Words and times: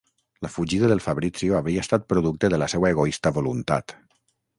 La 0.43 0.49
fugida 0.53 0.87
del 0.91 1.03
Fabrizio 1.07 1.57
havia 1.59 1.83
estat 1.87 2.07
producte 2.13 2.51
de 2.55 2.59
la 2.63 2.71
seua 2.73 2.91
egoista 2.95 3.33
voluntat. 3.37 3.95